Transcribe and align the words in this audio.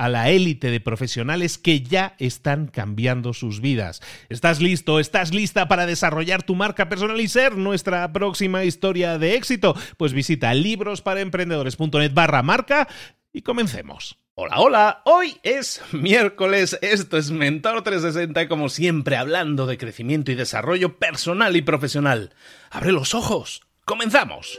a 0.00 0.08
la 0.08 0.30
élite 0.30 0.70
de 0.70 0.80
profesionales 0.80 1.58
que 1.58 1.82
ya 1.82 2.14
están 2.18 2.68
cambiando 2.68 3.34
sus 3.34 3.60
vidas. 3.60 4.00
¿Estás 4.30 4.62
listo? 4.62 4.98
¿Estás 4.98 5.34
lista 5.34 5.68
para 5.68 5.84
desarrollar 5.84 6.42
tu 6.42 6.54
marca 6.54 6.88
personal 6.88 7.20
y 7.20 7.28
ser 7.28 7.58
nuestra 7.58 8.10
próxima 8.10 8.64
historia 8.64 9.18
de 9.18 9.34
éxito? 9.34 9.76
Pues 9.98 10.14
visita 10.14 10.54
librosparaemprendedores.net 10.54 12.14
barra 12.14 12.42
marca 12.42 12.88
y 13.30 13.42
comencemos. 13.42 14.16
Hola, 14.36 14.60
hola, 14.60 15.02
hoy 15.04 15.36
es 15.42 15.82
miércoles, 15.92 16.78
esto 16.80 17.18
es 17.18 17.30
Mentor 17.30 17.82
360 17.82 18.48
como 18.48 18.70
siempre 18.70 19.18
hablando 19.18 19.66
de 19.66 19.76
crecimiento 19.76 20.32
y 20.32 20.34
desarrollo 20.34 20.98
personal 20.98 21.56
y 21.56 21.60
profesional. 21.60 22.32
Abre 22.70 22.92
los 22.92 23.14
ojos, 23.14 23.60
comenzamos. 23.84 24.58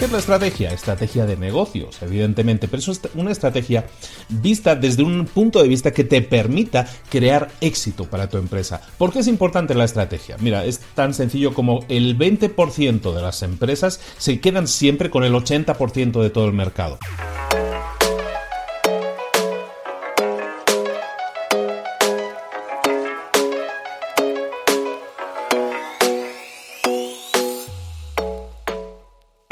¿Qué 0.00 0.06
es 0.06 0.12
la 0.12 0.18
estrategia? 0.18 0.70
Estrategia 0.70 1.26
de 1.26 1.36
negocios, 1.36 2.00
evidentemente, 2.00 2.68
pero 2.68 2.78
eso 2.78 2.90
es 2.92 3.02
una 3.16 3.32
estrategia 3.32 3.84
vista 4.30 4.74
desde 4.74 5.02
un 5.02 5.26
punto 5.26 5.60
de 5.60 5.68
vista 5.68 5.90
que 5.90 6.04
te 6.04 6.22
permita 6.22 6.86
crear 7.10 7.50
éxito 7.60 8.06
para 8.06 8.26
tu 8.26 8.38
empresa. 8.38 8.80
¿Por 8.96 9.12
qué 9.12 9.18
es 9.18 9.26
importante 9.26 9.74
la 9.74 9.84
estrategia? 9.84 10.38
Mira, 10.40 10.64
es 10.64 10.80
tan 10.94 11.12
sencillo 11.12 11.52
como 11.52 11.84
el 11.90 12.16
20% 12.16 13.12
de 13.14 13.20
las 13.20 13.42
empresas 13.42 14.00
se 14.16 14.40
quedan 14.40 14.68
siempre 14.68 15.10
con 15.10 15.22
el 15.22 15.34
80% 15.34 16.22
de 16.22 16.30
todo 16.30 16.46
el 16.46 16.54
mercado. 16.54 16.98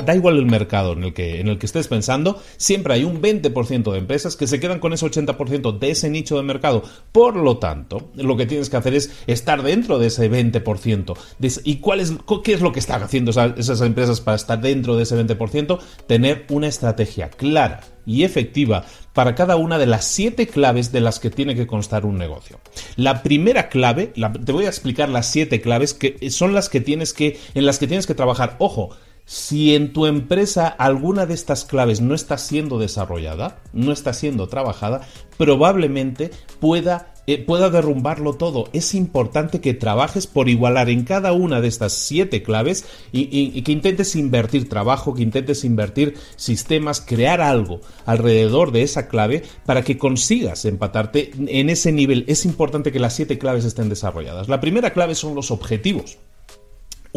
Da 0.09 0.15
igual 0.15 0.39
el 0.39 0.47
mercado 0.47 0.95
en 0.95 1.05
el 1.05 1.13
que, 1.13 1.39
en 1.39 1.49
el 1.49 1.59
que 1.59 1.67
estés 1.67 1.87
pensando, 1.87 2.43
siempre 2.57 2.95
hay 2.95 3.05
un 3.05 3.21
20% 3.21 3.93
de 3.93 3.99
empresas 3.99 4.37
que 4.37 4.47
se 4.47 4.59
quedan 4.59 4.81
con 4.81 4.95
ese 4.95 5.05
80% 5.05 5.79
de 5.79 5.91
ese 5.91 6.09
nicho 6.09 6.39
de 6.39 6.43
mercado. 6.45 6.83
Por 7.13 7.37
lo 7.37 7.59
tanto, 7.59 8.11
lo 8.15 8.35
que 8.39 8.47
tienes 8.47 8.71
que 8.71 8.79
hacer 8.79 8.95
es 8.95 9.13
estar 9.27 9.63
dentro 9.63 9.99
de 9.99 10.07
ese 10.07 10.31
20%. 10.31 11.15
¿Y 11.63 11.77
cuál 11.77 12.01
es, 12.01 12.15
qué 12.43 12.55
es 12.55 12.63
lo 12.63 12.73
que 12.73 12.81
están 12.81 13.03
haciendo 13.03 13.33
esas 13.33 13.83
empresas 13.83 14.23
para 14.23 14.37
estar 14.37 14.59
dentro 14.59 14.97
de 14.97 15.03
ese 15.03 15.15
20%? 15.15 15.79
Tener 16.07 16.47
una 16.49 16.69
estrategia 16.69 17.29
clara 17.29 17.81
y 18.07 18.25
efectiva 18.25 18.87
para 19.13 19.35
cada 19.35 19.57
una 19.57 19.77
de 19.77 19.85
las 19.85 20.07
siete 20.07 20.47
claves 20.47 20.91
de 20.91 21.03
las 21.03 21.21
que 21.21 21.29
tiene 21.29 21.55
que 21.55 21.67
constar 21.67 22.07
un 22.07 22.17
negocio. 22.17 22.59
La 22.97 23.23
primera 23.23 23.69
clave, 23.69 24.07
te 24.47 24.53
voy 24.53 24.65
a 24.65 24.69
explicar 24.69 25.11
las 25.11 25.27
siete 25.31 25.61
claves 25.61 25.93
que 25.93 26.31
son 26.31 26.55
las 26.55 26.71
que 26.71 26.81
tienes 26.81 27.13
que, 27.13 27.39
en 27.53 27.67
las 27.67 27.79
que 27.79 27.87
tienes 27.87 28.07
que 28.07 28.15
trabajar. 28.15 28.57
Ojo, 28.59 28.97
si 29.29 29.75
en 29.75 29.93
tu 29.93 30.07
empresa 30.07 30.69
alguna 30.69 31.27
de 31.27 31.35
estas 31.35 31.67
claves 31.67 32.01
no 32.01 32.15
está 32.15 32.39
siendo 32.39 32.79
desarrollada, 32.79 33.59
no 33.75 33.93
está 33.93 34.15
siendo 34.15 34.49
trabajada, 34.49 35.03
probablemente 35.37 36.31
pueda 36.61 37.13
eh, 37.27 37.37
pueda 37.37 37.69
derrumbarlo 37.69 38.33
todo. 38.33 38.71
Es 38.73 38.95
importante 38.95 39.61
que 39.61 39.75
trabajes 39.75 40.27
por 40.27 40.49
igualar 40.49 40.89
en 40.89 41.05
cada 41.05 41.35
una 41.35 41.61
de 41.61 41.69
estas 41.69 41.93
siete 41.93 42.43
claves 42.43 42.87
y, 43.13 43.61
que 43.61 43.73
intentes 43.73 44.17
invertir 44.17 44.67
trabajo, 44.67 45.13
que 45.13 45.25
intentes 45.25 45.63
invertir 45.63 46.15
sistemas, 46.37 47.03
crear 47.03 47.43
algo 47.43 47.83
alrededor 48.07 48.73
de 48.73 48.81
esa 48.81 49.09
clave 49.09 49.43
para 49.67 49.83
que 49.83 49.99
consigas 49.99 50.65
empatarte 50.65 51.33
en 51.37 51.69
ese 51.69 51.93
nivel. 51.93 52.25
Es 52.29 52.47
importante 52.47 52.93
que 52.93 52.99
las 52.99 53.15
siete 53.15 53.37
claves 53.39 53.67
estén 53.67 53.91
desarrolladas. 53.91 54.49
La 54.49 54.63
primera 54.63 54.95
clave 54.95 55.15
son 55.15 55.35
los 55.35 55.51
objetivos. 55.51 56.17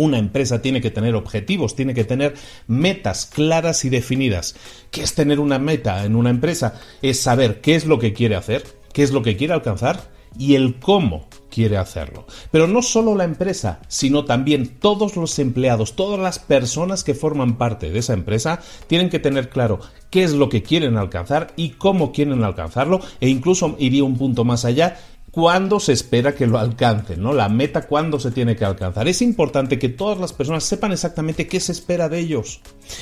Una 0.02 0.18
empresa 0.18 0.64
tiene 0.64 0.82
que 0.82 0.90
tener 0.90 1.14
objetivos, 1.14 1.76
tiene 1.76 1.94
que 1.94 2.04
tener 2.04 2.34
metas 2.66 3.28
claras 3.28 3.86
y 3.86 3.90
definidas. 3.90 4.56
¿Qué 4.90 5.04
es 5.04 5.14
tener 5.14 5.40
una 5.40 5.60
meta 5.60 6.04
en 6.06 6.16
una 6.16 6.32
empresa? 6.32 6.74
Es 7.04 7.20
saber 7.20 7.62
qué 7.62 7.76
es 7.76 7.86
lo 7.86 8.00
que 8.00 8.12
quiere 8.12 8.36
hacer, 8.36 8.64
qué 8.94 9.04
es 9.04 9.12
lo 9.12 9.22
que 9.22 9.38
quiere 9.38 9.54
alcanzar 9.54 10.10
y 10.36 10.56
el 10.56 10.80
cómo 10.80 11.28
quiere 11.52 11.78
hacerlo. 11.78 12.26
Pero 12.50 12.66
no 12.66 12.82
solo 12.82 13.14
la 13.14 13.26
empresa, 13.26 13.82
sino 13.90 14.26
también 14.26 14.80
todos 14.80 15.16
los 15.18 15.38
empleados, 15.38 15.96
todas 15.96 16.20
las 16.20 16.40
personas 16.40 17.04
que 17.04 17.14
forman 17.14 17.60
parte 17.60 17.92
de 17.92 18.00
esa 18.00 18.14
empresa 18.14 18.60
tienen 18.88 19.10
que 19.10 19.20
tener 19.20 19.50
claro 19.50 19.82
qué 20.10 20.24
es 20.24 20.34
lo 20.34 20.50
que 20.50 20.64
quieren 20.64 20.98
alcanzar 20.98 21.54
y 21.58 21.72
cómo 21.72 22.12
quieren 22.12 22.44
alcanzarlo 22.44 23.02
e 23.20 23.30
incluso 23.30 23.76
iría 23.78 24.04
un 24.04 24.18
punto 24.18 24.46
más 24.46 24.66
allá 24.66 24.98
cuándo 25.32 25.80
se 25.80 25.94
espera 25.94 26.36
que 26.36 26.48
lo 26.48 26.60
alcancen, 26.60 27.22
¿no? 27.22 27.34
La 27.34 27.50
meta 27.50 27.88
cuándo 27.88 28.20
se 28.20 28.32
tiene 28.32 28.56
que 28.56 28.66
alcanzar. 28.66 29.08
Es 29.08 29.22
importante 29.22 29.80
que 29.80 29.90
todas 29.90 30.20
las 30.20 30.34
personas 30.34 30.64
sepan 30.64 30.92
exactamente 30.92 31.48
qué 31.48 31.60
se 31.60 31.72
espera 31.72 32.10
de 32.10 32.20
ellos, 32.20 32.62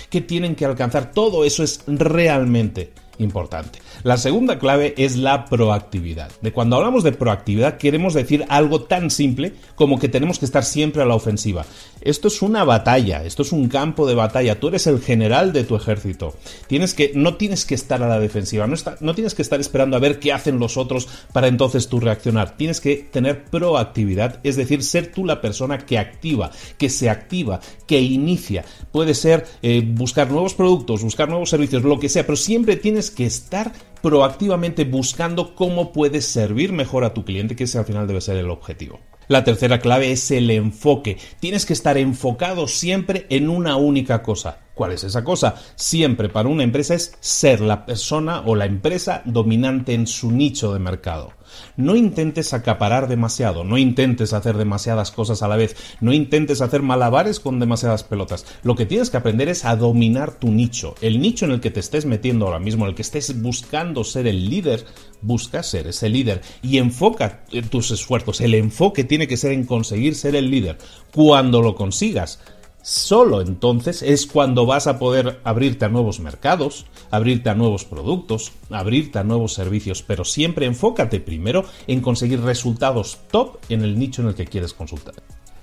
qué 0.10 0.22
tienen 0.22 0.56
que 0.56 0.66
alcanzar. 0.66 1.12
Todo 1.12 1.44
eso 1.44 1.64
es 1.64 1.84
realmente 1.88 2.94
importante. 3.20 3.80
La 4.04 4.18
segunda 4.18 4.60
clave 4.60 4.94
es 4.98 5.18
la 5.18 5.46
proactividad. 5.46 6.32
De 6.42 6.52
cuando 6.52 6.78
hablamos 6.78 7.04
de 7.04 7.12
proactividad 7.12 7.78
queremos 7.78 8.14
decir 8.14 8.46
algo 8.50 8.84
tan 8.84 9.10
simple 9.10 9.54
como 9.76 10.00
que 10.00 10.10
tenemos 10.10 10.40
que 10.40 10.46
estar 10.46 10.64
siempre 10.64 11.02
a 11.02 11.06
la 11.06 11.16
ofensiva. 11.16 11.66
Esto 12.02 12.28
es 12.30 12.42
una 12.42 12.64
batalla, 12.64 13.24
esto 13.26 13.44
es 13.44 13.52
un 13.52 13.68
campo 13.68 14.08
de 14.08 14.16
batalla. 14.16 14.60
Tú 14.60 14.70
eres 14.70 14.88
el 14.88 15.02
general 15.02 15.54
de 15.54 15.64
tu 15.64 15.76
ejército. 15.76 16.36
Tienes 16.68 16.94
que 16.94 17.12
no 17.16 17.36
tienes 17.36 17.66
que 17.66 17.76
estar 17.76 18.02
a 18.04 18.08
la 18.08 18.20
defensiva, 18.20 18.68
no, 18.68 19.16
tienes 19.16 19.36
que 19.36 19.42
estar 19.42 19.60
esperando 19.60 19.98
a 19.98 20.00
ver 20.00 20.20
qué 20.20 20.32
hacen 20.32 20.60
los 20.60 20.78
otros 20.78 21.08
para 21.34 21.48
entonces 21.48 21.88
tú 21.90 22.00
reaccionar. 22.00 22.56
Tienes 22.58 22.80
que 22.80 22.96
tener 22.98 23.46
proactividad, 23.46 24.40
es 24.44 24.56
decir, 24.56 24.84
ser 24.84 25.12
tú 25.12 25.26
la 25.26 25.42
persona 25.42 25.80
que 25.80 25.98
activa, 25.98 26.52
que 26.78 26.90
se 26.90 27.10
activa, 27.10 27.60
que 27.86 28.00
inicia. 28.00 28.64
Puede 28.92 29.14
ser 29.14 29.46
eh, 29.62 29.84
buscar 29.86 30.32
nuevos 30.32 30.54
productos, 30.54 31.04
buscar 31.04 31.30
nuevos 31.30 31.50
servicios, 31.50 31.84
lo 31.84 32.00
que 32.00 32.10
sea, 32.10 32.26
pero 32.26 32.36
siempre 32.36 32.76
tienes 32.76 33.12
que 33.12 33.26
estar 33.26 33.74
proactivamente 34.02 34.86
buscando 34.86 35.56
cómo 35.56 35.92
puedes 35.92 36.26
servir 36.26 36.72
mejor 36.72 37.04
a 37.04 37.14
tu 37.14 37.26
cliente, 37.26 37.56
que 37.56 37.66
ese 37.66 37.78
al 37.78 37.86
final 37.86 38.08
debe 38.08 38.22
ser 38.22 38.38
el 38.38 38.50
objetivo. 38.50 39.00
La 39.30 39.44
tercera 39.44 39.78
clave 39.80 40.12
es 40.12 40.32
el 40.32 40.50
enfoque. 40.50 41.20
Tienes 41.40 41.68
que 41.68 41.74
estar 41.74 42.00
enfocado 42.00 42.68
siempre 42.68 43.28
en 43.30 43.48
una 43.48 43.76
única 43.76 44.24
cosa. 44.24 44.58
¿Cuál 44.74 44.94
es 44.94 45.04
esa 45.04 45.24
cosa? 45.24 45.54
Siempre 45.76 46.30
para 46.30 46.50
una 46.50 46.64
empresa 46.64 46.96
es 46.96 47.16
ser 47.20 47.62
la 47.62 47.86
persona 47.86 48.42
o 48.48 48.56
la 48.56 48.66
empresa 48.66 49.22
dominante 49.26 49.94
en 49.94 50.08
su 50.08 50.32
nicho 50.32 50.74
de 50.74 50.80
mercado. 50.80 51.34
No 51.78 51.96
intentes 51.96 52.54
acaparar 52.54 53.08
demasiado, 53.08 53.64
no 53.64 53.78
intentes 53.78 54.34
hacer 54.34 54.58
demasiadas 54.58 55.12
cosas 55.12 55.42
a 55.42 55.48
la 55.48 55.56
vez, 55.56 55.76
no 56.02 56.14
intentes 56.14 56.62
hacer 56.62 56.82
malabares 56.82 57.40
con 57.40 57.60
demasiadas 57.60 58.04
pelotas. 58.04 58.46
Lo 58.64 58.76
que 58.76 58.86
tienes 58.86 59.10
que 59.10 59.18
aprender 59.18 59.50
es 59.50 59.66
a 59.66 59.76
dominar 59.76 60.40
tu 60.40 60.52
nicho. 60.52 60.96
El 61.02 61.22
nicho 61.22 61.46
en 61.46 61.52
el 61.52 61.62
que 61.62 61.72
te 61.72 61.80
estés 61.80 62.06
metiendo 62.06 62.46
ahora 62.46 62.60
mismo, 62.60 62.86
en 62.86 62.90
el 62.90 62.96
que 62.96 63.02
estés 63.02 63.42
buscando 63.42 64.04
ser 64.04 64.28
el 64.28 64.50
líder, 64.50 64.86
busca 65.22 65.64
ser 65.64 65.88
ese 65.88 66.10
líder 66.10 66.42
y 66.62 66.78
enfoca 66.78 67.44
tus 67.70 67.92
esfuerzos. 67.92 68.42
El 68.42 68.54
enfoque 68.54 69.04
tiene 69.04 69.28
que 69.28 69.38
ser 69.38 69.52
en 69.52 69.66
conseguir 69.66 70.16
ser 70.16 70.36
el 70.36 70.50
líder. 70.50 70.78
Cuando 71.14 71.62
lo 71.62 71.76
consigas, 71.76 72.40
Solo 72.82 73.42
entonces 73.42 74.02
es 74.02 74.26
cuando 74.26 74.66
vas 74.66 74.88
a 74.88 75.00
poder 75.00 75.40
abrirte 75.44 75.86
a 75.86 75.90
nuevos 75.90 76.20
mercados, 76.20 76.86
abrirte 77.12 77.50
a 77.50 77.56
nuevos 77.56 77.84
productos, 77.84 78.54
abrirte 78.70 79.20
a 79.20 79.24
nuevos 79.24 79.54
servicios, 79.54 80.02
pero 80.02 80.24
siempre 80.24 80.66
enfócate 80.66 81.20
primero 81.20 81.66
en 81.88 82.02
conseguir 82.02 82.42
resultados 82.42 83.18
top 83.32 83.58
en 83.68 83.84
el 83.84 84.00
nicho 84.00 84.22
en 84.22 84.30
el 84.30 84.36
que 84.36 84.46
quieres 84.46 84.74
consultar. 84.74 85.16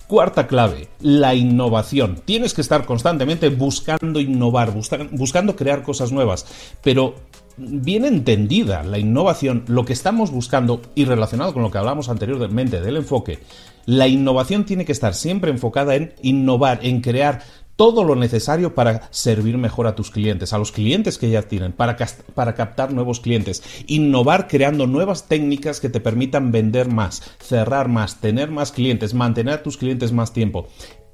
Cuarta 0.07 0.47
clave, 0.47 0.89
la 1.01 1.35
innovación. 1.35 2.23
Tienes 2.25 2.55
que 2.55 2.61
estar 2.61 2.87
constantemente 2.87 3.49
buscando 3.49 4.21
innovar, 4.21 4.73
buscando 5.11 5.57
crear 5.57 5.83
cosas 5.83 6.13
nuevas, 6.13 6.47
pero 6.81 7.17
bien 7.57 8.05
entendida 8.05 8.83
la 8.83 8.99
innovación, 8.99 9.65
lo 9.67 9.85
que 9.85 9.93
estamos 9.93 10.31
buscando 10.31 10.83
y 10.95 11.05
relacionado 11.05 11.53
con 11.53 11.63
lo 11.63 11.71
que 11.71 11.79
hablamos 11.79 12.09
anteriormente 12.09 12.81
del 12.81 12.97
enfoque, 12.97 13.39
la 13.87 14.09
innovación 14.09 14.65
tiene 14.65 14.85
que 14.85 14.93
estar 14.93 15.15
siempre 15.15 15.51
enfocada 15.51 15.95
en 15.95 16.13
innovar, 16.23 16.81
en 16.83 17.01
crear 17.01 17.43
todo 17.77 18.05
lo 18.05 18.17
necesario 18.17 18.75
para 18.75 19.09
servir 19.11 19.59
mejor 19.59 19.87
a 19.87 19.95
tus 19.95 20.11
clientes, 20.11 20.53
a 20.53 20.59
los 20.59 20.73
clientes 20.73 21.19
que 21.19 21.31
ya 21.31 21.43
tienen, 21.43 21.73
para, 21.73 21.97
para, 22.35 22.55
captar 22.55 22.93
nuevos 22.93 23.21
clientes, 23.21 23.63
innovar 23.87 24.49
creando 24.49 24.87
nuevas 24.87 25.29
técnicas 25.29 25.79
que 25.81 25.91
te 25.91 26.01
permitan 26.01 26.51
vender 26.51 26.89
más, 26.89 27.23
cerrar 27.39 27.89
más, 27.89 28.21
tener 28.21 28.51
más 28.51 28.73
clientes, 28.73 29.15
mantener 29.15 29.55
a 29.55 29.63
tus 29.63 29.77
clientes 29.77 30.13
más 30.13 30.33
tiempo. 30.33 30.69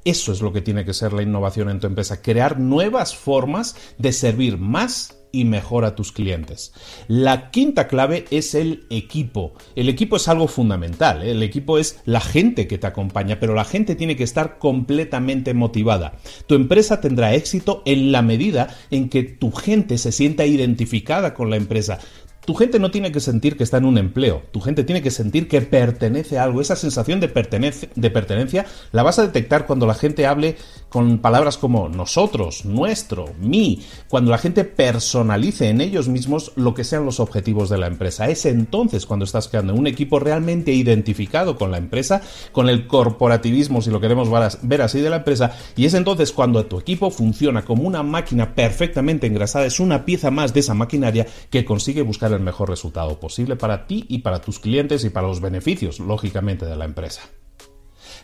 Eso 0.05 0.33
es 0.33 0.41
lo 0.41 0.53
que 0.53 0.63
tiene 0.63 0.85
que 0.85 0.95
ser 0.95 1.13
la 1.13 1.23
innovación 1.23 1.69
en 1.69 1.81
tu 1.81 1.87
empresa, 1.87 2.23
crear 2.23 2.59
nuevas 2.59 3.15
formas 3.15 3.77
de 3.99 4.13
servir 4.13 4.57
más 4.59 5.22
y 5.33 5.45
mejor 5.45 5.85
a 5.85 5.97
tus 5.97 6.13
clientes. 6.13 6.73
La 7.09 7.51
quinta 7.51 7.89
clave 7.89 8.27
es 8.31 8.55
el 8.55 8.87
equipo. 8.91 9.55
El 9.75 9.89
equipo 9.89 10.17
es 10.17 10.29
algo 10.29 10.47
fundamental, 10.47 11.23
¿eh? 11.23 11.33
el 11.33 11.43
equipo 11.43 11.79
es 11.79 12.01
la 12.05 12.21
gente 12.21 12.69
que 12.69 12.79
te 12.79 12.87
acompaña, 12.87 13.41
pero 13.41 13.55
la 13.55 13.65
gente 13.65 13.97
tiene 13.97 14.15
que 14.15 14.25
estar 14.25 14.59
completamente 14.59 15.55
motivada. 15.55 16.19
Tu 16.47 16.55
empresa 16.55 17.01
tendrá 17.01 17.35
éxito 17.35 17.83
en 17.87 18.13
la 18.13 18.23
medida 18.23 18.77
en 18.91 19.09
que 19.09 19.23
tu 19.23 19.51
gente 19.51 19.99
se 19.99 20.13
sienta 20.13 20.47
identificada 20.47 21.35
con 21.35 21.51
la 21.51 21.57
empresa, 21.57 21.99
tu 22.45 22.55
gente 22.55 22.79
no 22.81 22.91
tiene 22.91 23.13
que 23.13 23.21
sentir 23.21 23.57
que 23.57 23.63
está 23.63 23.77
en 23.77 23.85
un 23.85 23.99
empleo, 23.99 24.43
tu 24.51 24.61
gente 24.61 24.83
tiene 24.83 25.01
que 25.01 25.13
sentir 25.13 25.47
que 25.47 25.61
pertenece 25.63 26.39
a 26.39 26.45
algo. 26.45 26.61
Esa 26.61 26.75
sensación 26.75 27.21
de, 27.21 27.29
pertenencia 27.29 28.67
la 28.91 29.03
vas 29.03 29.19
a 29.19 29.23
detectar 29.23 29.67
cuando 29.67 29.87
la 29.87 29.95
gente 29.95 30.27
hable 30.27 30.57
con 30.89 31.19
palabras 31.19 31.57
como 31.57 31.89
nosotros, 31.89 32.65
nuestro, 32.65 33.27
mí, 33.39 33.83
cuando 34.09 34.31
la 34.31 34.39
gente 34.39 34.65
personalice 34.65 35.69
en 35.69 35.81
ellos 35.81 36.09
mismos 36.09 36.53
lo 36.57 36.75
que 36.75 36.85
sean 36.85 37.05
los 37.05 37.21
objetivos 37.21 37.71
de 37.71 37.79
la 37.79 37.87
empresa. 37.87 38.29
Es 38.29 38.45
entonces 38.45 39.07
cuando 39.07 39.25
estás 39.25 39.49
creando 39.49 39.75
un 39.75 39.87
equipo 39.87 40.19
realmente 40.19 40.73
identificado 40.73 41.57
con 41.57 41.71
la 41.71 41.79
empresa, 41.79 42.23
con 42.51 42.69
el 42.69 42.89
corporativismo, 42.89 43.83
si 43.83 43.91
lo 43.91 44.01
queremos 44.01 44.29
ver 44.63 44.83
así, 44.83 45.01
de 45.01 45.11
la 45.11 45.17
empresa, 45.17 45.53
y 45.77 45.87
es 45.87 45.95
entonces 45.95 46.33
cuando 46.33 46.67
tu 46.67 46.81
equipo 46.81 47.11
funciona 47.11 47.65
como 47.65 47.85
una 47.85 48.03
máquina 48.03 48.55
perfectamente 48.55 49.29
engrasada, 49.29 49.67
es 49.67 49.79
una 49.81 50.05
pieza 50.05 50.31
más 50.31 50.53
de 50.53 50.61
esa 50.61 50.75
maquinaria 50.75 51.27
que 51.49 51.65
consigue 51.65 52.03
buscar 52.03 52.32
el 52.37 52.43
mejor 52.43 52.69
resultado 52.69 53.21
posible 53.21 53.57
para 53.57 53.87
ti 53.87 54.05
y 54.09 54.19
para 54.19 54.41
tus 54.41 54.59
clientes 54.59 55.05
y 55.05 55.11
para 55.11 55.27
los 55.27 55.41
beneficios, 55.41 56.01
lógicamente, 56.01 56.67
de 56.67 56.77
la 56.77 56.85
empresa. 56.85 57.23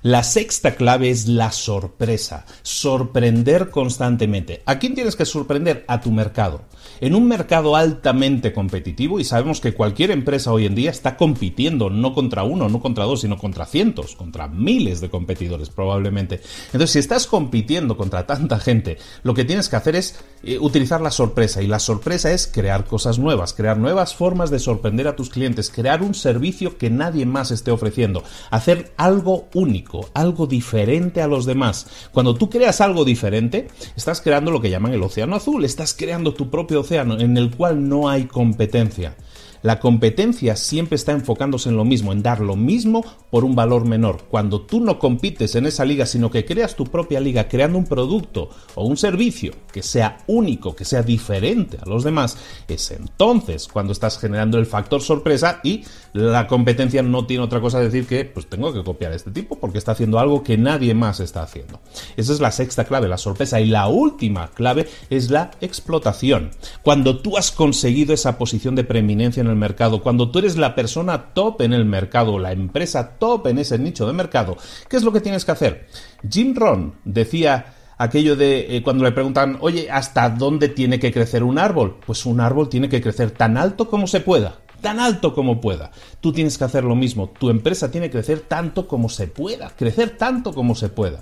La 0.02 0.22
sexta 0.22 0.76
clave 0.76 1.10
es 1.10 1.26
la 1.26 1.50
sorpresa, 1.50 2.46
sorprender 2.62 3.70
constantemente. 3.70 4.62
¿A 4.64 4.78
quién 4.78 4.94
tienes 4.94 5.16
que 5.16 5.24
sorprender? 5.24 5.84
A 5.88 6.00
tu 6.00 6.12
mercado. 6.12 6.62
En 7.00 7.16
un 7.16 7.26
mercado 7.26 7.74
altamente 7.74 8.52
competitivo, 8.52 9.18
y 9.18 9.24
sabemos 9.24 9.60
que 9.60 9.74
cualquier 9.74 10.12
empresa 10.12 10.52
hoy 10.52 10.66
en 10.66 10.76
día 10.76 10.92
está 10.92 11.16
compitiendo 11.16 11.90
no 11.90 12.14
contra 12.14 12.44
uno, 12.44 12.68
no 12.68 12.80
contra 12.80 13.04
dos, 13.04 13.22
sino 13.22 13.38
contra 13.38 13.66
cientos, 13.66 14.14
contra 14.14 14.46
miles 14.46 15.00
de 15.00 15.10
competidores 15.10 15.68
probablemente. 15.68 16.42
Entonces, 16.66 16.90
si 16.90 17.00
estás 17.00 17.26
compitiendo 17.26 17.96
contra 17.96 18.24
tanta 18.24 18.60
gente, 18.60 18.98
lo 19.24 19.34
que 19.34 19.44
tienes 19.44 19.68
que 19.68 19.76
hacer 19.76 19.96
es 19.96 20.20
eh, 20.44 20.58
utilizar 20.60 21.00
la 21.00 21.10
sorpresa, 21.10 21.60
y 21.60 21.66
la 21.66 21.80
sorpresa 21.80 22.30
es 22.30 22.46
crear 22.46 22.84
cosas 22.84 23.18
nuevas, 23.18 23.52
crear 23.52 23.76
nuevas 23.76 24.14
formas 24.14 24.50
de 24.50 24.60
sorprender 24.60 25.08
a 25.08 25.16
tus 25.16 25.28
clientes, 25.28 25.70
crear 25.70 26.02
un 26.02 26.14
servicio 26.14 26.78
que 26.78 26.88
nadie 26.88 27.26
más 27.26 27.50
esté 27.50 27.72
ofreciendo, 27.72 28.22
hacer 28.50 28.92
algo 28.96 29.48
único 29.54 29.87
algo 30.14 30.46
diferente 30.46 31.22
a 31.22 31.28
los 31.28 31.46
demás. 31.46 32.08
Cuando 32.12 32.34
tú 32.34 32.48
creas 32.50 32.80
algo 32.80 33.04
diferente, 33.04 33.68
estás 33.96 34.20
creando 34.20 34.50
lo 34.50 34.60
que 34.60 34.70
llaman 34.70 34.92
el 34.92 35.02
océano 35.02 35.36
azul, 35.36 35.64
estás 35.64 35.94
creando 35.94 36.34
tu 36.34 36.50
propio 36.50 36.80
océano 36.80 37.18
en 37.18 37.36
el 37.36 37.54
cual 37.54 37.88
no 37.88 38.08
hay 38.08 38.24
competencia. 38.24 39.16
La 39.62 39.80
competencia 39.80 40.56
siempre 40.56 40.96
está 40.96 41.12
enfocándose 41.12 41.68
en 41.68 41.76
lo 41.76 41.84
mismo, 41.84 42.12
en 42.12 42.22
dar 42.22 42.40
lo 42.40 42.56
mismo 42.56 43.04
por 43.30 43.44
un 43.44 43.54
valor 43.54 43.86
menor. 43.86 44.24
Cuando 44.28 44.62
tú 44.62 44.80
no 44.80 44.98
compites 44.98 45.54
en 45.54 45.66
esa 45.66 45.84
liga, 45.84 46.06
sino 46.06 46.30
que 46.30 46.44
creas 46.44 46.76
tu 46.76 46.84
propia 46.86 47.20
liga, 47.20 47.48
creando 47.48 47.78
un 47.78 47.86
producto 47.86 48.50
o 48.74 48.84
un 48.84 48.96
servicio 48.96 49.52
que 49.72 49.82
sea 49.82 50.18
único, 50.26 50.74
que 50.74 50.84
sea 50.84 51.02
diferente 51.02 51.78
a 51.80 51.88
los 51.88 52.04
demás, 52.04 52.36
es 52.68 52.90
entonces 52.90 53.68
cuando 53.68 53.92
estás 53.92 54.18
generando 54.18 54.58
el 54.58 54.66
factor 54.66 55.02
sorpresa 55.02 55.60
y 55.62 55.84
la 56.12 56.46
competencia 56.46 57.02
no 57.02 57.26
tiene 57.26 57.44
otra 57.44 57.60
cosa 57.60 57.78
que 57.78 57.84
decir 57.84 58.06
que 58.06 58.24
pues 58.24 58.46
tengo 58.46 58.72
que 58.72 58.82
copiar 58.82 59.12
a 59.12 59.16
este 59.16 59.30
tipo 59.30 59.58
porque 59.58 59.78
está 59.78 59.92
haciendo 59.92 60.18
algo 60.18 60.42
que 60.42 60.56
nadie 60.56 60.94
más 60.94 61.20
está 61.20 61.42
haciendo. 61.42 61.80
Esa 62.16 62.32
es 62.32 62.40
la 62.40 62.50
sexta 62.50 62.84
clave, 62.84 63.08
la 63.08 63.18
sorpresa. 63.18 63.60
Y 63.60 63.66
la 63.66 63.88
última 63.88 64.48
clave 64.48 64.88
es 65.10 65.30
la 65.30 65.50
explotación. 65.60 66.50
Cuando 66.82 67.18
tú 67.18 67.36
has 67.36 67.50
conseguido 67.50 68.14
esa 68.14 68.38
posición 68.38 68.74
de 68.74 68.84
preeminencia 68.84 69.40
en 69.40 69.47
el 69.48 69.56
mercado, 69.56 70.02
cuando 70.02 70.30
tú 70.30 70.40
eres 70.40 70.56
la 70.56 70.74
persona 70.74 71.32
top 71.34 71.62
en 71.62 71.72
el 71.72 71.84
mercado, 71.84 72.38
la 72.38 72.52
empresa 72.52 73.18
top 73.18 73.48
en 73.48 73.58
ese 73.58 73.78
nicho 73.78 74.06
de 74.06 74.12
mercado, 74.12 74.56
¿qué 74.88 74.96
es 74.96 75.02
lo 75.02 75.12
que 75.12 75.20
tienes 75.20 75.44
que 75.44 75.52
hacer? 75.52 75.86
Jim 76.28 76.54
Ron 76.54 76.94
decía 77.04 77.74
aquello 77.98 78.36
de 78.36 78.76
eh, 78.76 78.82
cuando 78.82 79.04
le 79.04 79.12
preguntan, 79.12 79.58
oye, 79.60 79.90
¿hasta 79.90 80.30
dónde 80.30 80.68
tiene 80.68 80.98
que 80.98 81.12
crecer 81.12 81.42
un 81.42 81.58
árbol? 81.58 81.98
Pues 82.06 82.26
un 82.26 82.40
árbol 82.40 82.68
tiene 82.68 82.88
que 82.88 83.02
crecer 83.02 83.30
tan 83.32 83.56
alto 83.56 83.88
como 83.88 84.06
se 84.06 84.20
pueda 84.20 84.58
tan 84.80 85.00
alto 85.00 85.34
como 85.34 85.60
pueda. 85.60 85.90
Tú 86.20 86.32
tienes 86.32 86.56
que 86.56 86.64
hacer 86.64 86.84
lo 86.84 86.94
mismo. 86.94 87.30
Tu 87.30 87.50
empresa 87.50 87.90
tiene 87.90 88.08
que 88.08 88.12
crecer 88.12 88.40
tanto 88.40 88.86
como 88.86 89.08
se 89.08 89.26
pueda. 89.26 89.70
Crecer 89.70 90.16
tanto 90.16 90.52
como 90.52 90.74
se 90.74 90.88
pueda. 90.88 91.20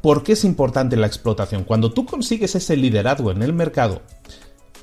¿Por 0.00 0.22
qué 0.22 0.32
es 0.32 0.44
importante 0.44 0.96
la 0.96 1.06
explotación? 1.06 1.64
Cuando 1.64 1.92
tú 1.92 2.04
consigues 2.04 2.54
ese 2.54 2.76
liderazgo 2.76 3.30
en 3.30 3.42
el 3.42 3.54
mercado, 3.54 4.02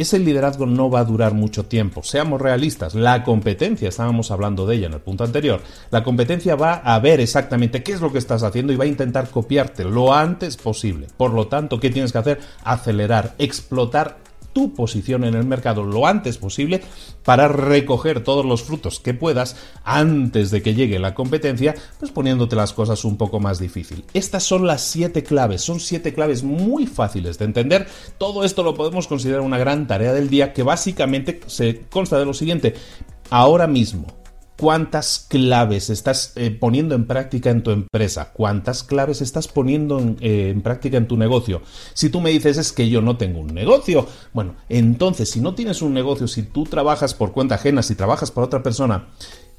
ese 0.02 0.20
liderazgo 0.20 0.66
no 0.66 0.90
va 0.90 1.00
a 1.00 1.06
durar 1.06 1.34
mucho 1.34 1.66
tiempo. 1.66 2.04
Seamos 2.04 2.42
realistas, 2.42 2.96
la 2.96 3.24
competencia, 3.24 3.90
estábamos 3.90 4.32
hablando 4.32 4.66
de 4.66 4.76
ella 4.76 4.88
en 4.88 4.94
el 4.94 5.02
punto 5.02 5.24
anterior, 5.24 5.62
la 5.90 6.04
competencia 6.04 6.56
va 6.56 6.74
a 6.74 7.00
ver 7.00 7.20
exactamente 7.20 7.84
qué 7.84 7.94
es 7.94 8.02
lo 8.02 8.12
que 8.12 8.18
estás 8.18 8.44
haciendo 8.44 8.74
y 8.74 8.76
va 8.76 8.86
a 8.86 8.88
intentar 8.88 9.30
copiarte 9.30 9.84
lo 9.84 10.14
antes 10.14 10.58
posible. 10.58 11.08
Por 11.18 11.34
lo 11.34 11.48
tanto, 11.48 11.80
¿qué 11.80 11.90
tienes 11.90 12.12
que 12.12 12.18
hacer? 12.18 12.40
Acelerar, 12.64 13.36
explotar 13.38 14.18
tu 14.54 14.74
posición 14.74 15.24
en 15.24 15.36
el 15.36 15.46
mercado 15.46 15.84
lo 15.84 16.08
antes 16.08 16.38
posible 16.38 16.82
para 17.24 17.48
recoger 17.48 18.24
todos 18.24 18.46
los 18.46 18.64
frutos 18.64 19.00
que 19.00 19.14
puedas 19.14 19.56
antes 19.84 20.52
de 20.52 20.62
que 20.62 20.74
llegue 20.74 21.00
la 21.00 21.14
competencia, 21.14 21.76
pues 22.00 22.12
poniéndote 22.12 22.56
las 22.56 22.74
cosas 22.74 23.06
un 23.06 23.18
poco 23.18 23.40
más 23.40 23.60
difícil. 23.60 24.04
Estas 24.14 24.44
son 24.44 24.68
las 24.68 24.82
siete 24.82 25.24
claves, 25.24 25.62
son 25.62 25.80
siete 25.80 26.14
claves 26.14 26.44
muy 26.44 26.88
fáciles 26.88 27.38
de 27.38 27.46
entender. 27.46 27.88
Todo 28.18 28.44
esto 28.44 28.64
lo 28.64 28.76
podemos 28.76 29.08
considerar 29.08 29.42
una 29.42 29.58
gran 29.58 29.88
tarea 29.88 30.14
del 30.14 30.30
día 30.30 30.54
que 30.54 30.64
básicamente 30.64 31.42
se 31.48 31.82
consta 31.90 32.20
de 32.20 32.26
lo 32.26 32.34
siguiente. 32.34 32.74
Ahora 33.30 33.68
mismo, 33.68 34.21
cuántas 34.62 35.26
claves 35.28 35.90
estás 35.90 36.34
eh, 36.36 36.52
poniendo 36.52 36.94
en 36.94 37.08
práctica 37.08 37.50
en 37.50 37.64
tu 37.64 37.72
empresa, 37.72 38.32
cuántas 38.32 38.84
claves 38.84 39.20
estás 39.20 39.48
poniendo 39.48 40.00
eh, 40.20 40.52
en, 40.52 40.62
práctica 40.62 40.98
en 40.98 41.08
tu 41.08 41.18
negocio. 41.18 41.64
Si 41.96 42.10
tú 42.10 42.22
me 42.22 42.30
dices 42.30 42.60
es 42.60 42.72
que 42.72 42.88
yo 42.88 43.02
no 43.02 43.18
tengo 43.18 43.40
un 43.40 43.56
negocio, 43.56 44.06
bueno, 44.34 44.54
entonces 44.70 45.32
si 45.32 45.42
no 45.42 45.56
tienes 45.56 45.82
un 45.82 45.96
negocio, 45.96 46.28
si 46.28 46.44
tú 46.44 46.66
trabajas 46.66 47.16
por 47.16 47.32
cuenta 47.32 47.56
ajena, 47.56 47.82
si 47.82 47.96
trabajas 47.96 48.30
para 48.30 48.46
otra 48.46 48.62
persona, 48.62 49.08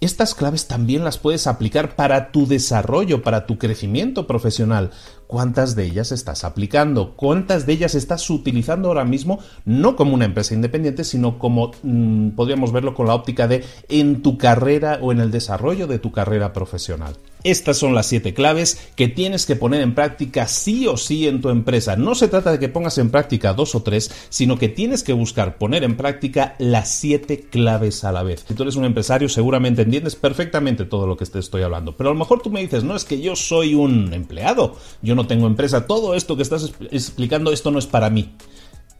estas 0.04 0.34
claves 0.34 0.66
también 0.66 1.04
las 1.04 1.18
puedes 1.18 1.46
aplicar 1.46 1.94
para 1.94 2.32
tu 2.32 2.46
desarrollo, 2.46 3.22
para 3.22 3.46
tu 3.46 3.58
crecimiento 3.58 4.26
profesional. 4.26 4.90
Cuántas 5.26 5.76
de 5.76 5.84
ellas 5.84 6.12
estás 6.12 6.44
aplicando, 6.44 7.14
cuántas 7.16 7.66
de 7.66 7.74
ellas 7.74 7.94
estás 7.94 8.28
utilizando 8.28 8.88
ahora 8.88 9.04
mismo, 9.04 9.38
no 9.64 9.96
como 9.96 10.14
una 10.14 10.24
empresa 10.24 10.54
independiente, 10.54 11.04
sino 11.04 11.38
como 11.38 11.72
mm, 11.82 12.30
podríamos 12.30 12.72
verlo 12.72 12.94
con 12.94 13.06
la 13.06 13.14
óptica 13.14 13.46
de 13.48 13.64
en 13.88 14.22
tu 14.22 14.38
carrera 14.38 14.98
o 15.00 15.12
en 15.12 15.20
el 15.20 15.30
desarrollo 15.30 15.86
de 15.86 15.98
tu 15.98 16.12
carrera 16.12 16.52
profesional. 16.52 17.16
Estas 17.44 17.76
son 17.76 17.94
las 17.94 18.06
siete 18.06 18.34
claves 18.34 18.90
que 18.94 19.08
tienes 19.08 19.46
que 19.46 19.56
poner 19.56 19.80
en 19.80 19.94
práctica 19.94 20.46
sí 20.46 20.86
o 20.86 20.96
sí 20.96 21.26
en 21.26 21.40
tu 21.40 21.48
empresa. 21.48 21.96
No 21.96 22.14
se 22.14 22.28
trata 22.28 22.52
de 22.52 22.58
que 22.58 22.68
pongas 22.68 22.98
en 22.98 23.10
práctica 23.10 23.52
dos 23.52 23.74
o 23.74 23.82
tres, 23.82 24.10
sino 24.28 24.58
que 24.58 24.68
tienes 24.68 25.02
que 25.02 25.12
buscar 25.12 25.58
poner 25.58 25.84
en 25.84 25.96
práctica 25.96 26.54
las 26.58 26.94
siete 26.94 27.40
claves 27.40 28.04
a 28.04 28.12
la 28.12 28.22
vez. 28.22 28.44
Si 28.46 28.54
tú 28.54 28.62
eres 28.62 28.76
un 28.76 28.84
empresario, 28.84 29.28
seguramente 29.28 29.82
entiendes 29.82 30.16
perfectamente 30.16 30.84
todo 30.84 31.06
lo 31.06 31.16
que 31.16 31.26
te 31.26 31.38
estoy 31.38 31.62
hablando. 31.62 31.96
Pero 31.96 32.10
a 32.10 32.12
lo 32.12 32.18
mejor 32.18 32.42
tú 32.42 32.50
me 32.50 32.60
dices, 32.60 32.84
no 32.84 32.94
es 32.94 33.04
que 33.04 33.20
yo 33.20 33.36
soy 33.36 33.74
un 33.74 34.12
empleado, 34.12 34.76
yo 35.02 35.14
no 35.14 35.26
tengo 35.26 35.46
empresa, 35.46 35.86
todo 35.86 36.14
esto 36.14 36.36
que 36.36 36.42
estás 36.42 36.72
explicando, 36.90 37.52
esto 37.52 37.70
no 37.70 37.78
es 37.78 37.86
para 37.86 38.10
mí. 38.10 38.30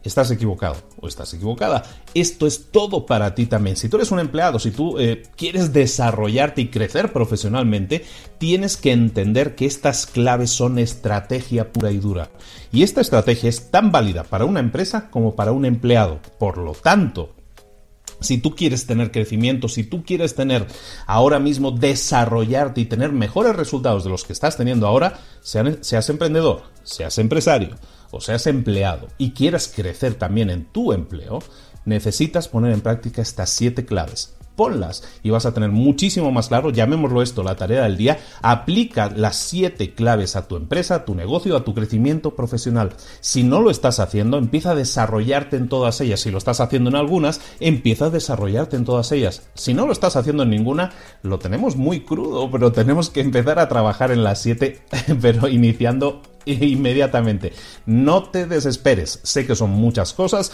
Estás 0.03 0.31
equivocado 0.31 0.75
o 0.99 1.07
estás 1.07 1.33
equivocada. 1.33 1.83
Esto 2.13 2.45
es 2.45 2.71
todo 2.71 3.05
para 3.05 3.35
ti 3.35 3.45
también. 3.45 3.77
Si 3.77 3.87
tú 3.87 3.95
eres 3.95 4.11
un 4.11 4.19
empleado, 4.19 4.59
si 4.59 4.71
tú 4.71 4.99
eh, 4.99 5.23
quieres 5.37 5.71
desarrollarte 5.71 6.61
y 6.61 6.67
crecer 6.67 7.13
profesionalmente, 7.13 8.03
tienes 8.37 8.75
que 8.75 8.91
entender 8.91 9.55
que 9.55 9.65
estas 9.65 10.05
claves 10.05 10.49
son 10.49 10.77
estrategia 10.77 11.71
pura 11.71 11.91
y 11.91 11.99
dura. 11.99 12.29
Y 12.71 12.83
esta 12.83 12.99
estrategia 12.99 13.49
es 13.49 13.71
tan 13.71 13.91
válida 13.91 14.23
para 14.23 14.43
una 14.43 14.59
empresa 14.59 15.09
como 15.09 15.35
para 15.35 15.53
un 15.53 15.63
empleado. 15.63 16.19
Por 16.37 16.57
lo 16.57 16.73
tanto, 16.73 17.33
si 18.19 18.39
tú 18.39 18.55
quieres 18.55 18.85
tener 18.85 19.11
crecimiento, 19.11 19.69
si 19.69 19.85
tú 19.85 20.03
quieres 20.03 20.35
tener 20.35 20.67
ahora 21.05 21.39
mismo 21.39 21.71
desarrollarte 21.71 22.81
y 22.81 22.85
tener 22.85 23.13
mejores 23.13 23.55
resultados 23.55 24.03
de 24.03 24.09
los 24.09 24.25
que 24.25 24.33
estás 24.33 24.57
teniendo 24.57 24.85
ahora, 24.85 25.19
seas 25.41 26.09
emprendedor, 26.09 26.63
seas 26.83 27.17
empresario 27.19 27.77
o 28.13 28.21
seas 28.21 28.47
empleado 28.47 29.07
y 29.17 29.31
quieras 29.31 29.71
crecer 29.73 30.13
también 30.13 30.49
en 30.49 30.65
tu 30.65 30.93
empleo, 30.93 31.39
necesitas 31.85 32.47
poner 32.47 32.71
en 32.71 32.81
práctica 32.81 33.21
estas 33.21 33.49
siete 33.49 33.85
claves 33.85 34.35
ponlas 34.55 35.03
y 35.23 35.29
vas 35.29 35.45
a 35.45 35.53
tener 35.53 35.71
muchísimo 35.71 36.31
más 36.31 36.47
claro, 36.47 36.69
llamémoslo 36.69 37.21
esto 37.21 37.43
la 37.43 37.55
tarea 37.55 37.83
del 37.83 37.97
día, 37.97 38.19
aplica 38.41 39.09
las 39.09 39.35
siete 39.35 39.93
claves 39.93 40.35
a 40.35 40.47
tu 40.47 40.55
empresa, 40.55 40.95
a 40.95 41.05
tu 41.05 41.15
negocio, 41.15 41.55
a 41.55 41.63
tu 41.63 41.73
crecimiento 41.73 42.35
profesional. 42.35 42.91
Si 43.19 43.43
no 43.43 43.61
lo 43.61 43.69
estás 43.69 43.99
haciendo, 43.99 44.37
empieza 44.37 44.71
a 44.71 44.75
desarrollarte 44.75 45.57
en 45.57 45.69
todas 45.69 46.01
ellas. 46.01 46.21
Si 46.21 46.31
lo 46.31 46.37
estás 46.37 46.59
haciendo 46.59 46.89
en 46.89 46.95
algunas, 46.95 47.41
empieza 47.59 48.05
a 48.05 48.09
desarrollarte 48.09 48.75
en 48.75 48.85
todas 48.85 49.11
ellas. 49.11 49.43
Si 49.55 49.73
no 49.73 49.85
lo 49.85 49.93
estás 49.93 50.15
haciendo 50.15 50.43
en 50.43 50.49
ninguna, 50.49 50.91
lo 51.21 51.39
tenemos 51.39 51.75
muy 51.75 52.01
crudo, 52.01 52.49
pero 52.51 52.71
tenemos 52.71 53.09
que 53.09 53.21
empezar 53.21 53.59
a 53.59 53.69
trabajar 53.69 54.11
en 54.11 54.23
las 54.23 54.41
siete, 54.41 54.81
pero 55.21 55.47
iniciando 55.47 56.21
inmediatamente. 56.45 57.53
No 57.85 58.23
te 58.23 58.45
desesperes, 58.45 59.19
sé 59.23 59.45
que 59.45 59.55
son 59.55 59.71
muchas 59.71 60.13
cosas, 60.13 60.51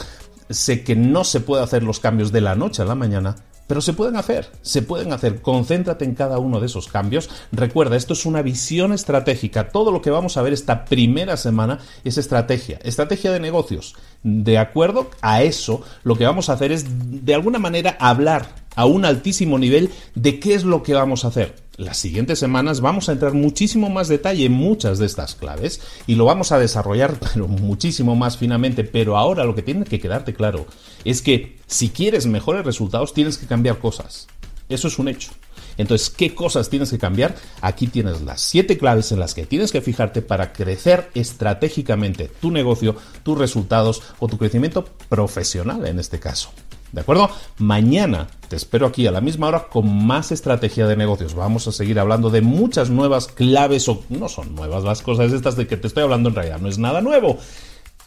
sé 0.49 0.83
que 0.83 0.95
no 0.95 1.23
se 1.23 1.39
puede 1.39 1.63
hacer 1.63 1.83
los 1.83 1.99
cambios 1.99 2.31
de 2.31 2.41
la 2.41 2.55
noche 2.55 2.81
a 2.81 2.85
la 2.85 2.95
mañana, 2.95 3.35
pero 3.69 3.81
se 3.81 3.93
pueden 3.93 4.15
hacer, 4.15 4.49
se 4.63 4.81
pueden 4.81 5.13
hacer. 5.13 5.43
Concéntrate 5.43 6.03
en 6.03 6.15
cada 6.15 6.39
uno 6.39 6.59
de 6.59 6.65
esos 6.65 6.87
cambios. 6.87 7.29
Recuerda, 7.51 7.97
esto 7.97 8.13
es 8.13 8.25
una 8.25 8.41
visión 8.41 8.93
estratégica. 8.93 9.69
Todo 9.69 9.91
lo 9.91 10.01
que 10.01 10.09
vamos 10.09 10.37
a 10.37 10.41
ver 10.41 10.53
esta 10.53 10.85
primera 10.85 11.37
semana 11.37 11.77
es 12.03 12.17
estrategia, 12.17 12.79
estrategia 12.83 13.31
de 13.31 13.39
negocios. 13.39 13.95
De 14.23 14.57
acuerdo 14.57 15.11
a 15.21 15.43
eso, 15.43 15.83
lo 16.01 16.15
que 16.15 16.25
vamos 16.25 16.49
a 16.49 16.53
hacer 16.53 16.71
es, 16.71 16.87
de 16.89 17.35
alguna 17.35 17.59
manera, 17.59 17.95
hablar 17.99 18.55
a 18.75 18.85
un 18.85 19.05
altísimo 19.05 19.59
nivel 19.59 19.91
de 20.15 20.39
qué 20.39 20.55
es 20.55 20.63
lo 20.63 20.81
que 20.81 20.95
vamos 20.95 21.23
a 21.23 21.27
hacer. 21.27 21.68
Las 21.79 21.95
siguientes 21.95 22.39
semanas 22.39 22.81
vamos 22.81 23.07
a 23.07 23.13
entrar 23.13 23.33
muchísimo 23.33 23.89
más 23.89 24.09
detalle 24.09 24.43
en 24.43 24.51
muchas 24.51 24.99
de 24.99 25.05
estas 25.05 25.35
claves 25.35 25.79
y 26.07 26.15
lo 26.15 26.25
vamos 26.25 26.51
a 26.51 26.59
desarrollar 26.59 27.17
pero 27.33 27.47
muchísimo 27.47 28.17
más 28.17 28.37
finamente, 28.37 28.83
pero 28.83 29.15
ahora 29.15 29.45
lo 29.45 29.55
que 29.55 29.61
tiene 29.61 29.85
que 29.85 30.01
quedarte 30.01 30.33
claro 30.33 30.65
es 31.05 31.21
que 31.21 31.57
si 31.67 31.87
quieres 31.87 32.25
mejores 32.25 32.65
resultados 32.65 33.13
tienes 33.13 33.37
que 33.37 33.47
cambiar 33.47 33.79
cosas. 33.79 34.27
Eso 34.67 34.89
es 34.89 34.99
un 34.99 35.07
hecho. 35.07 35.31
Entonces, 35.77 36.09
¿qué 36.09 36.35
cosas 36.35 36.69
tienes 36.69 36.91
que 36.91 36.97
cambiar? 36.97 37.37
Aquí 37.61 37.87
tienes 37.87 38.21
las 38.23 38.41
siete 38.41 38.77
claves 38.77 39.13
en 39.13 39.19
las 39.21 39.33
que 39.33 39.45
tienes 39.45 39.71
que 39.71 39.79
fijarte 39.79 40.21
para 40.21 40.51
crecer 40.51 41.09
estratégicamente 41.13 42.29
tu 42.41 42.51
negocio, 42.51 42.97
tus 43.23 43.37
resultados 43.37 44.01
o 44.19 44.27
tu 44.27 44.37
crecimiento 44.37 44.83
profesional 45.07 45.87
en 45.87 45.97
este 45.97 46.19
caso. 46.19 46.51
¿De 46.91 47.01
acuerdo? 47.01 47.29
Mañana 47.57 48.27
te 48.47 48.55
espero 48.55 48.87
aquí 48.87 49.05
a 49.05 49.11
la 49.11 49.21
misma 49.21 49.47
hora 49.47 49.67
con 49.69 50.05
más 50.05 50.31
estrategia 50.31 50.87
de 50.87 50.95
negocios. 50.95 51.35
Vamos 51.35 51.67
a 51.67 51.71
seguir 51.71 51.99
hablando 51.99 52.29
de 52.29 52.41
muchas 52.41 52.89
nuevas 52.89 53.27
claves 53.27 53.87
o 53.89 54.03
no 54.09 54.27
son 54.27 54.55
nuevas 54.55 54.83
las 54.83 55.01
cosas 55.01 55.31
estas 55.31 55.55
de 55.55 55.67
que 55.67 55.77
te 55.77 55.87
estoy 55.87 56.03
hablando 56.03 56.29
en 56.29 56.35
realidad, 56.35 56.59
no 56.59 56.67
es 56.67 56.77
nada 56.77 57.01
nuevo 57.01 57.37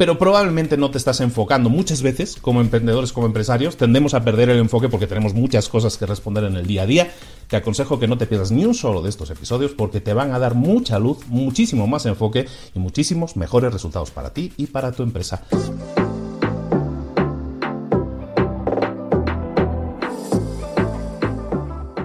pero 0.03 0.19
probablemente 0.19 0.77
no 0.77 0.91
te 0.91 0.99
estás 0.99 1.21
enfocando. 1.21 1.71
Muchas 1.71 2.03
veces, 2.03 2.37
como 2.41 2.61
emprendedores, 2.61 3.13
como 3.13 3.27
empresarios, 3.27 3.77
tendemos 3.77 4.15
a 4.15 4.25
perder 4.25 4.51
el 4.51 4.59
enfoque 4.59 4.89
porque 4.89 5.07
tenemos 5.07 5.35
muchas 5.35 5.69
cosas 5.69 5.97
que 5.97 6.07
responder 6.07 6.45
en 6.45 6.57
el 6.57 6.67
día 6.67 6.83
a 6.83 6.87
día. 6.87 7.13
Te 7.47 7.57
aconsejo 7.57 8.01
que 8.01 8.09
no 8.09 8.19
te 8.19 8.27
pierdas 8.27 8.51
ni 8.51 8.65
un 8.65 8.75
solo 8.75 9.03
de 9.03 9.11
estos 9.11 9.31
episodios 9.31 9.73
porque 9.73 10.01
te 10.01 10.15
van 10.15 10.33
a 10.33 10.39
dar 10.39 10.55
mucha 10.55 10.99
luz, 10.99 11.19
muchísimo 11.29 11.87
más 11.87 12.07
enfoque 12.07 12.47
y 12.75 12.79
muchísimos 12.79 13.37
mejores 13.37 13.73
resultados 13.73 14.11
para 14.11 14.33
ti 14.33 14.53
y 14.57 14.67
para 14.67 14.93
tu 14.93 15.03
empresa. 15.03 15.43